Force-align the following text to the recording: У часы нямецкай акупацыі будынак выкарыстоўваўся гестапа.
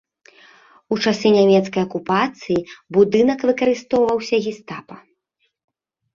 У 0.95 0.95
часы 1.03 1.27
нямецкай 1.35 1.81
акупацыі 1.87 2.57
будынак 2.99 3.39
выкарыстоўваўся 3.51 4.35
гестапа. 4.49 4.95